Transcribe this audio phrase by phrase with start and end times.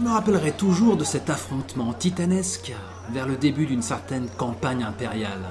[0.00, 2.72] me rappellerai toujours de cet affrontement titanesque
[3.10, 5.44] vers le début d'une certaine campagne impériale.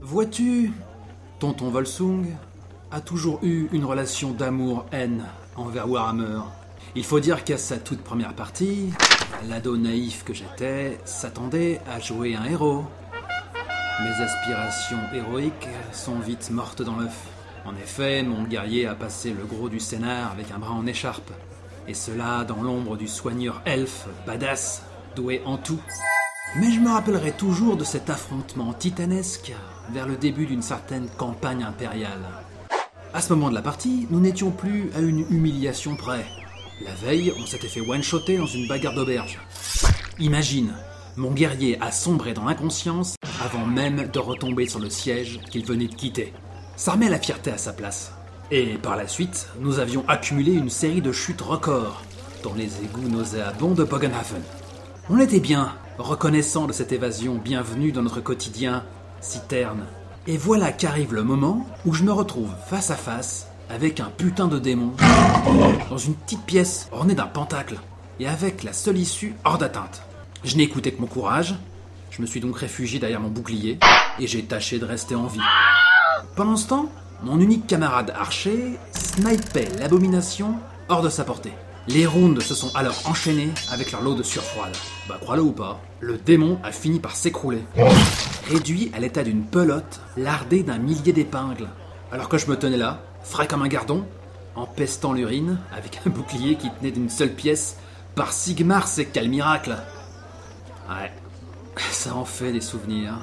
[0.00, 0.72] Vois-tu,
[1.38, 2.26] Tonton Volsung
[2.90, 5.24] a toujours eu une relation d'amour-haine
[5.56, 6.40] envers Warhammer.
[6.94, 8.90] Il faut dire qu'à sa toute première partie,
[9.48, 12.84] l'ado naïf que j'étais s'attendait à jouer un héros.
[14.00, 17.35] Mes aspirations héroïques sont vite mortes dans l'œuf.
[17.66, 21.32] En effet, mon guerrier a passé le gros du scénar avec un bras en écharpe.
[21.88, 24.82] Et cela dans l'ombre du soigneur elfe, badass,
[25.16, 25.80] doué en tout.
[26.60, 29.52] Mais je me rappellerai toujours de cet affrontement titanesque
[29.90, 32.22] vers le début d'une certaine campagne impériale.
[33.12, 36.24] À ce moment de la partie, nous n'étions plus à une humiliation près.
[36.84, 39.40] La veille, on s'était fait one-shotter dans une bagarre d'auberge.
[40.20, 40.72] Imagine,
[41.16, 45.88] mon guerrier a sombré dans l'inconscience avant même de retomber sur le siège qu'il venait
[45.88, 46.32] de quitter.
[46.76, 48.12] Ça remet la fierté à sa place.
[48.50, 52.02] Et par la suite, nous avions accumulé une série de chutes records
[52.42, 54.42] dans les égouts nauséabonds de Bogenhafen.
[55.08, 58.84] On était bien, reconnaissant de cette évasion bienvenue dans notre quotidien
[59.22, 59.86] si terne.
[60.26, 64.46] Et voilà qu'arrive le moment où je me retrouve face à face avec un putain
[64.46, 64.92] de démon
[65.88, 67.78] dans une petite pièce ornée d'un pentacle
[68.20, 70.02] et avec la seule issue hors d'atteinte.
[70.44, 71.54] Je n'ai écouté que mon courage,
[72.10, 73.78] je me suis donc réfugié derrière mon bouclier
[74.18, 75.40] et j'ai tâché de rester en vie.
[76.36, 76.90] Pendant ce temps,
[77.22, 80.56] mon unique camarade archer snipait l'abomination
[80.90, 81.54] hors de sa portée.
[81.88, 84.76] Les rounds se sont alors enchaînés avec leur lot de surfroide.
[85.08, 87.62] Bah crois-le ou pas, le démon a fini par s'écrouler.
[88.50, 91.68] Réduit à l'état d'une pelote, lardée d'un millier d'épingles.
[92.12, 94.04] Alors que je me tenais là, frais comme un gardon,
[94.56, 97.78] en pestant l'urine, avec un bouclier qui tenait d'une seule pièce,
[98.14, 99.74] par Sigmar, c'est quel miracle
[100.90, 101.12] Ouais,
[101.90, 103.20] ça en fait des souvenirs.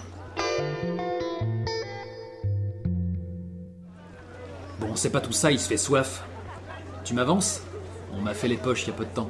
[4.83, 6.23] Bon, c'est pas tout ça, il se fait soif.
[7.05, 7.61] Tu m'avances?
[8.11, 9.29] On m'a fait les poches il y a peu de temps.